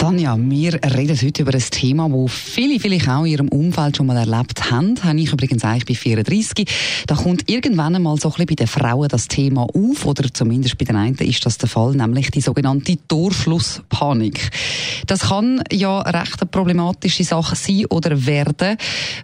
[0.00, 4.06] Tanja, wir reden heute über ein Thema, das viele vielleicht auch in ihrem Umfeld schon
[4.06, 4.94] mal erlebt haben.
[5.04, 6.66] Habe ich übrigens eigentlich bei 34.
[7.06, 10.78] Da kommt irgendwann einmal so ein bisschen bei den Frauen das Thema auf, oder zumindest
[10.78, 14.50] bei den einen ist das der Fall, nämlich die sogenannte Torschlusspanik.
[15.06, 18.78] Das kann ja recht eine problematische Sache sein oder werden,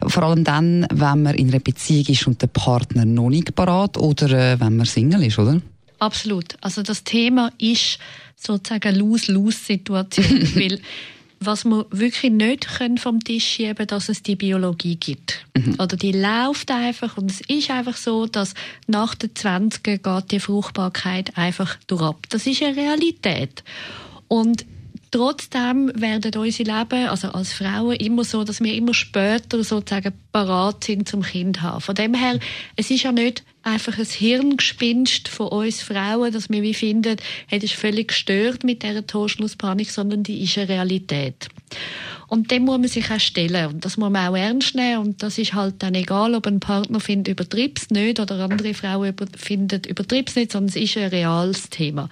[0.06, 3.96] vor allem dann, wenn man in einer Beziehung ist und der Partner noch nicht parat
[3.96, 5.58] oder äh, wenn man Single ist, oder?
[5.98, 6.56] Absolut.
[6.60, 7.98] Also das Thema ist
[8.36, 10.80] sozusagen eine Lose-Lose-Situation, weil
[11.38, 15.44] was wir wirklich nicht können vom Tisch schieben, dass es die Biologie gibt.
[15.54, 15.74] Mhm.
[15.78, 18.54] Oder die läuft einfach und es ist einfach so, dass
[18.86, 22.28] nach den 20 geht die Fruchtbarkeit einfach durchab.
[22.30, 23.62] Das ist eine Realität.
[24.28, 24.64] Und
[25.16, 30.84] Trotzdem werden unsere Leben, also als Frauen, immer so, dass wir immer später sozusagen parat
[30.84, 31.80] sind zum Kind haben.
[31.80, 32.38] Von dem her,
[32.76, 37.58] es ist ja nicht einfach ein Hirngespinst von uns Frauen, dass wir wie finden, hey,
[37.58, 41.48] das ist völlig gestört mit dieser Torschlusspanik, sondern die ist eine Realität.
[42.28, 43.66] Und dem muss man sich auch stellen.
[43.66, 44.98] Und das muss man auch ernst nehmen.
[44.98, 49.08] Und das ist halt dann egal, ob ein Partner findet, übertrieb's nicht oder andere Frauen
[49.08, 52.08] über, finden, übertrieb's nicht, sondern es ist ein reales Thema.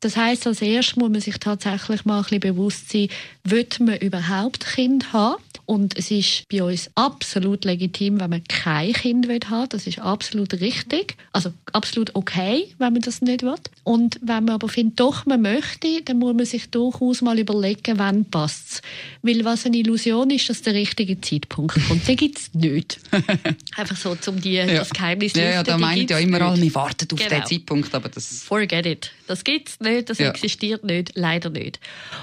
[0.00, 3.08] Das heißt, als erstes muss man sich tatsächlich mal ein bisschen bewusst sein,
[3.44, 5.42] wird man überhaupt Kind haben?
[5.70, 9.66] Und es ist bei uns absolut legitim, wenn man kein Kind haben will.
[9.68, 11.14] Das ist absolut richtig.
[11.32, 13.54] Also absolut okay, wenn man das nicht will.
[13.84, 18.00] Und wenn man aber findet, doch, man möchte, dann muss man sich durchaus mal überlegen,
[18.00, 18.82] wann passt es.
[19.22, 22.08] Weil was eine Illusion ist, dass der richtige Zeitpunkt kommt.
[22.08, 22.98] Den gibt es nicht.
[23.76, 24.66] Einfach so, um die, ja.
[24.66, 27.30] das Geheimnis zu Ja, ja da meint ja immer alle, wir warten auf genau.
[27.30, 28.42] den Zeitpunkt, aber das...
[28.42, 29.12] Forget it.
[29.28, 30.30] Das gibt es nicht, das ja.
[30.30, 31.78] existiert nicht, leider nicht.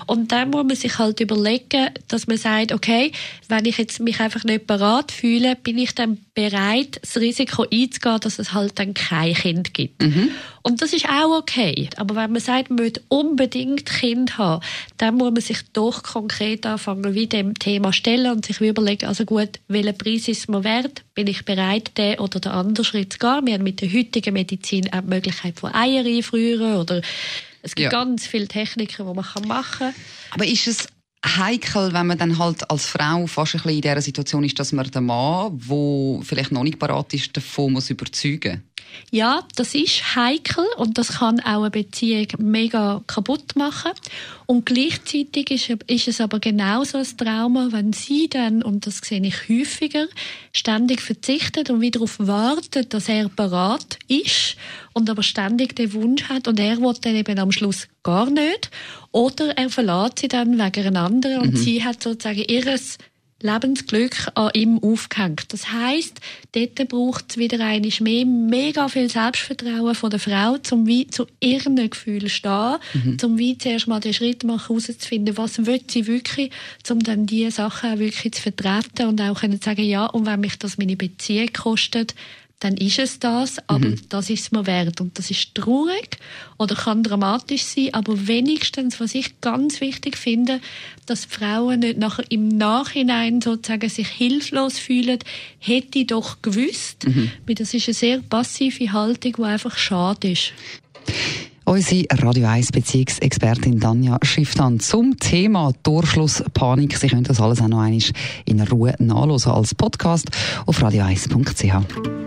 [0.06, 3.14] Und dann muss man sich halt überlegen, dass man sagt, okay,
[3.48, 8.20] wenn ich jetzt mich einfach nicht bereit fühle, bin ich dann bereit, das Risiko einzugehen,
[8.20, 10.04] dass es halt dann kein Kind gibt.
[10.04, 10.30] Mhm.
[10.64, 11.90] Und das ist auch okay.
[11.96, 14.64] Aber wenn man sagt, man möchte unbedingt Kind haben,
[14.98, 19.24] dann muss man sich doch konkret anfangen, wie dem Thema stellen und sich überlegen, also
[19.26, 21.04] gut, welchen Preis ist mir wert?
[21.14, 23.46] Bin ich bereit, den oder den anderen Schritt zu gehen?
[23.46, 27.02] Wir haben mit der heutigen Medizin auch die Möglichkeit von Eier einfrieren oder
[27.62, 28.00] es gibt ja.
[28.00, 29.94] ganz viele Techniken, die man machen kann.
[30.32, 30.88] Aber ist es
[31.38, 34.72] heikel, wenn man dann halt als Frau fast ein bisschen in dieser Situation ist, dass
[34.72, 38.64] man den Mann, der vielleicht noch nicht parat ist, davon muss überzeugen
[39.12, 43.92] ja, das ist heikel und das kann auch eine Beziehung mega kaputt machen.
[44.46, 49.22] Und gleichzeitig ist, ist es aber genauso ein Trauma, wenn sie dann, und das sehe
[49.22, 50.08] ich häufiger,
[50.54, 54.58] ständig verzichtet und wieder darauf wartet, dass er parat ist
[54.98, 58.70] und aber ständig den Wunsch hat und er will dann eben am Schluss gar nicht.
[59.12, 61.58] Oder er verlässt sie dann wegen einer anderen und mhm.
[61.58, 62.98] sie hat sozusagen ihres
[63.42, 65.54] Lebensglück an ihm aufgehängt.
[65.54, 66.20] Das heißt,
[66.54, 71.28] dort braucht es wieder einmal mehr, mega viel Selbstvertrauen von der Frau, zum wie zu
[71.40, 73.20] ihren Gefühlen stehen, mhm.
[73.20, 76.52] zum wie zuerst mal den Schritt machen, herauszufinden, was will sie wirklich,
[76.90, 80.26] um dann diese Sachen auch wirklich zu vertreten und auch können zu sagen, ja, und
[80.26, 82.16] wenn mich das meine Beziehung kostet,
[82.60, 84.02] dann ist es das, aber mhm.
[84.10, 85.00] das ist es mir wert.
[85.00, 86.18] Und das ist traurig
[86.58, 90.60] oder kann dramatisch sein, aber wenigstens, was ich ganz wichtig finde,
[91.06, 95.20] dass Frauen nicht nachher im Nachhinein sozusagen sich hilflos fühlen,
[95.60, 97.32] hätte ich doch gewusst, mhm.
[97.46, 100.54] weil das ist eine sehr passive Haltung, die einfach schade ist.
[101.64, 106.96] Unsere Radio 1 Beziehungsexpertin Danja Schifftan zum Thema Durchschlusspanik.
[106.98, 108.02] Sie können das alles auch noch einmal
[108.46, 110.30] in Ruhe nachlesen als Podcast
[110.66, 112.27] auf radio1.ch.